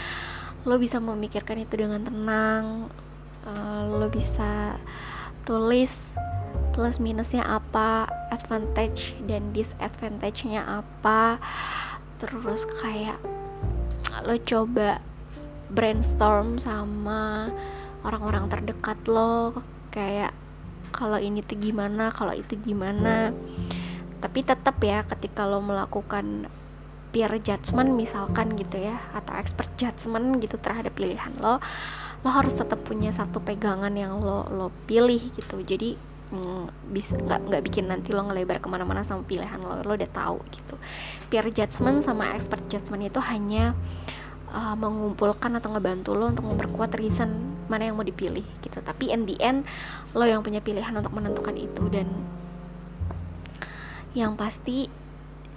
lo 0.67 0.77
bisa 0.77 0.99
memikirkan 0.99 1.63
itu 1.63 1.79
dengan 1.79 2.03
tenang 2.05 2.91
uh, 3.47 3.83
lo 3.89 4.11
bisa 4.11 4.77
tulis 5.49 5.95
plus 6.77 7.01
minusnya 7.03 7.43
apa 7.43 8.07
advantage 8.31 9.17
dan 9.27 9.51
disadvantage-nya 9.51 10.85
apa. 10.85 11.43
Terus 12.23 12.69
kayak 12.83 13.19
lo 14.27 14.37
coba 14.47 15.03
brainstorm 15.73 16.61
sama 16.61 17.51
orang-orang 18.07 18.47
terdekat 18.47 18.99
lo 19.11 19.59
kayak 19.91 20.31
kalau 20.95 21.21
ini 21.21 21.43
tuh 21.43 21.59
gimana 21.59 22.15
kalau 22.15 22.37
itu 22.37 22.55
gimana. 22.63 23.35
Tapi 24.19 24.43
tetap 24.43 24.79
ya 24.83 25.07
ketika 25.07 25.47
lo 25.47 25.63
melakukan 25.63 26.51
peer 27.09 27.33
judgment 27.41 27.97
misalkan 27.97 28.55
gitu 28.57 28.79
ya 28.79 29.01
atau 29.17 29.33
expert 29.41 29.73
judgment 29.81 30.41
gitu 30.45 30.61
terhadap 30.61 30.93
pilihan 30.93 31.33
lo 31.41 31.59
lo 32.27 32.29
harus 32.35 32.51
tetap 32.55 32.83
punya 32.83 33.15
satu 33.15 33.39
pegangan 33.39 33.95
yang 33.95 34.19
lo 34.19 34.47
lo 34.51 34.75
pilih 34.91 35.23
gitu. 35.39 35.63
Jadi 35.63 35.95
mm, 36.35 36.91
bisa 36.91 37.15
nggak 37.15 37.41
nggak 37.47 37.63
bikin 37.71 37.87
nanti 37.87 38.11
lo 38.11 38.27
ngelebar 38.27 38.59
ke 38.59 38.67
mana-mana 38.67 39.07
sama 39.07 39.23
pilihan 39.23 39.63
lo 39.63 39.87
lo 39.87 39.93
udah 39.95 40.11
tahu 40.11 40.43
gitu. 40.51 40.75
Peer 41.31 41.47
judgment 41.55 42.03
sama 42.03 42.35
expert 42.35 42.63
judgment 42.67 43.07
itu 43.07 43.23
hanya 43.23 43.79
uh, 44.51 44.75
mengumpulkan 44.75 45.63
atau 45.63 45.71
ngebantu 45.71 46.19
lo 46.19 46.35
untuk 46.35 46.45
memperkuat 46.51 46.99
reason 46.99 47.55
mana 47.71 47.87
yang 47.87 47.95
mau 47.95 48.07
dipilih 48.07 48.45
gitu. 48.67 48.79
Tapi 48.83 49.15
in 49.15 49.23
the 49.23 49.39
end 49.39 49.63
lo 50.19 50.27
yang 50.27 50.43
punya 50.43 50.59
pilihan 50.59 50.91
untuk 50.99 51.15
menentukan 51.15 51.55
itu. 51.55 51.87
Dan 51.87 52.11
yang 54.17 54.35
pasti 54.35 54.91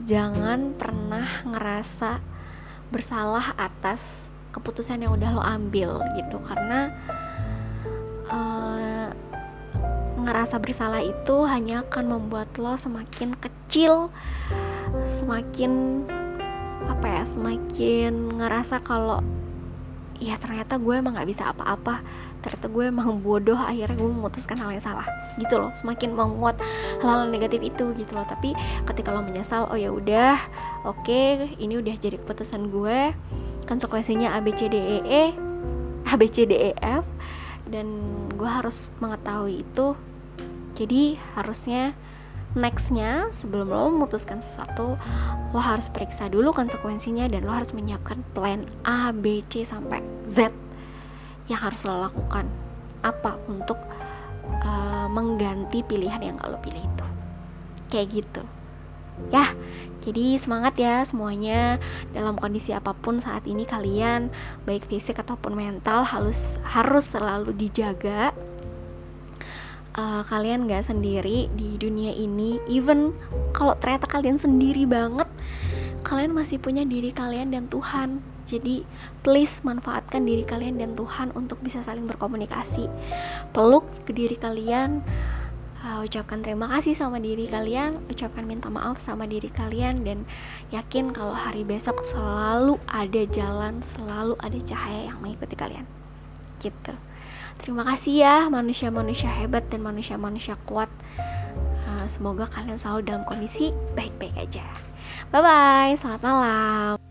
jangan 0.05 0.75
pernah 0.75 1.43
ngerasa 1.45 2.21
bersalah 2.91 3.55
atas 3.55 4.27
keputusan 4.51 5.07
yang 5.07 5.15
udah 5.15 5.31
lo 5.31 5.43
ambil 5.43 6.03
gitu. 6.19 6.37
Karena 6.43 6.91
uh, 8.27 9.09
ngerasa 10.21 10.61
bersalah 10.61 11.01
itu 11.01 11.35
hanya 11.49 11.81
akan 11.87 12.05
membuat 12.19 12.51
lo 12.61 12.77
semakin 12.77 13.33
kecil 13.35 14.13
semakin 15.07 16.03
apa 16.85 17.05
ya 17.07 17.23
semakin 17.25 18.37
ngerasa 18.37 18.83
kalau 18.83 19.23
ya 20.21 20.37
ternyata 20.37 20.77
gue 20.77 20.93
emang 20.93 21.17
nggak 21.17 21.29
bisa 21.33 21.49
apa-apa. 21.49 22.05
Ternyata 22.45 22.69
gue 22.69 22.83
emang 22.93 23.19
bodoh 23.25 23.57
akhirnya 23.57 23.97
gue 23.97 24.09
memutuskan 24.09 24.61
hal 24.61 24.69
yang 24.69 24.85
salah. 24.85 25.09
Gitu 25.41 25.57
loh 25.57 25.73
semakin 25.73 26.13
menguat 26.13 26.61
hal-hal 27.01 27.27
negatif 27.27 27.59
itu 27.65 27.91
gitu 27.97 28.13
loh. 28.13 28.23
Tapi 28.29 28.53
ketika 28.85 29.09
lo 29.09 29.25
menyesal 29.25 29.65
oh 29.67 29.77
ya 29.77 29.89
udah 29.89 30.37
oke 30.85 31.01
okay, 31.01 31.57
ini 31.57 31.81
udah 31.81 31.97
jadi 31.97 32.21
keputusan 32.21 32.69
gue 32.69 33.17
konsekuensinya 33.65 34.37
A 34.37 34.39
B 34.45 34.53
C 34.53 34.69
D 34.69 34.77
E 34.77 34.97
E 35.01 35.23
A 36.05 36.13
B 36.15 36.29
C 36.29 36.45
D 36.45 36.53
E 36.53 36.71
F 36.77 37.03
dan 37.65 37.89
gue 38.37 38.49
harus 38.49 38.93
mengetahui 39.01 39.65
itu. 39.65 39.97
Jadi 40.77 41.17
harusnya 41.33 41.97
nextnya 42.51 43.31
sebelum 43.31 43.71
lo 43.71 43.87
memutuskan 43.87 44.43
sesuatu 44.43 44.99
lo 45.55 45.59
harus 45.63 45.87
periksa 45.87 46.27
dulu 46.27 46.51
konsekuensinya 46.51 47.31
dan 47.31 47.47
lo 47.47 47.55
harus 47.55 47.71
menyiapkan 47.71 48.19
plan 48.35 48.67
A 48.83 49.15
B 49.15 49.39
C 49.47 49.63
sampai 49.63 50.03
Z 50.27 50.51
yang 51.47 51.59
harus 51.63 51.87
lo 51.87 51.95
lakukan. 52.07 52.47
Apa? 53.01 53.39
Untuk 53.47 53.79
uh, 54.67 55.07
mengganti 55.07 55.79
pilihan 55.83 56.19
yang 56.19 56.37
lo 56.43 56.59
pilih 56.59 56.83
itu. 56.83 57.07
Kayak 57.87 58.07
gitu. 58.11 58.43
Ya 59.31 59.47
jadi 60.01 60.35
semangat 60.35 60.75
ya 60.81 61.05
semuanya. 61.05 61.79
Dalam 62.11 62.35
kondisi 62.35 62.75
apa 62.75 62.91
pun 62.91 63.23
saat 63.23 63.47
ini 63.47 63.63
kalian 63.63 64.33
baik 64.67 64.91
fisik 64.91 65.21
ataupun 65.23 65.55
mental 65.55 66.03
harus 66.03 66.57
harus 66.67 67.07
selalu 67.11 67.55
dijaga 67.55 68.35
uh, 69.95 70.23
kalian 70.27 70.67
gak 70.67 70.87
sendiri 70.87 71.47
di 71.55 71.75
dunia 71.79 72.11
ini 72.15 72.59
even 72.67 73.15
kalau 73.51 73.75
ternyata 73.79 74.07
kalian 74.07 74.37
sendiri 74.39 74.87
banget 74.87 75.27
kalian 76.01 76.33
masih 76.33 76.57
punya 76.57 76.81
diri 76.81 77.13
kalian 77.13 77.53
dan 77.53 77.69
Tuhan 77.69 78.23
jadi 78.49 78.83
please 79.21 79.61
manfaatkan 79.61 80.25
diri 80.25 80.43
kalian 80.43 80.81
dan 80.81 80.97
Tuhan 80.97 81.31
untuk 81.37 81.61
bisa 81.61 81.85
saling 81.85 82.09
berkomunikasi 82.09 82.89
peluk 83.53 83.85
ke 84.03 84.11
diri 84.11 84.35
kalian 84.35 85.05
uh, 85.85 86.01
ucapkan 86.05 86.41
terima 86.41 86.69
kasih 86.69 86.93
sama 86.93 87.17
diri 87.17 87.49
kalian, 87.49 88.01
ucapkan 88.09 88.45
minta 88.45 88.69
maaf 88.69 89.01
sama 89.01 89.25
diri 89.25 89.49
kalian 89.49 90.05
dan 90.05 90.23
yakin 90.69 91.09
kalau 91.13 91.33
hari 91.33 91.65
besok 91.65 92.01
selalu 92.05 92.77
ada 92.89 93.21
jalan, 93.29 93.81
selalu 93.81 94.37
ada 94.39 94.59
cahaya 94.61 95.11
yang 95.11 95.17
mengikuti 95.19 95.55
kalian. 95.57 95.85
Gitu. 96.61 96.93
Terima 97.61 97.85
kasih 97.85 98.25
ya 98.25 98.35
manusia-manusia 98.49 99.29
hebat 99.29 99.61
dan 99.69 99.85
manusia-manusia 99.85 100.57
kuat. 100.65 100.89
Uh, 101.85 102.05
semoga 102.09 102.49
kalian 102.49 102.81
selalu 102.81 103.05
dalam 103.05 103.23
kondisi 103.29 103.69
baik-baik 103.93 104.33
aja. 104.33 104.65
Bye 105.29 105.45
bye, 105.45 105.93
selamat 106.01 106.21
malam. 106.25 107.10